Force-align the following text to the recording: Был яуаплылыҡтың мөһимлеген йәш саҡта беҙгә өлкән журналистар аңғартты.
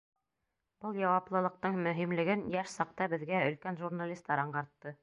Был 0.85 0.97
яуаплылыҡтың 1.01 1.77
мөһимлеген 1.89 2.45
йәш 2.57 2.75
саҡта 2.81 3.13
беҙгә 3.15 3.47
өлкән 3.53 3.83
журналистар 3.85 4.49
аңғартты. 4.49 4.99